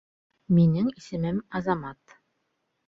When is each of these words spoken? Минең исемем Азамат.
Минең 0.59 0.89
исемем 1.03 1.45
Азамат. 1.61 2.21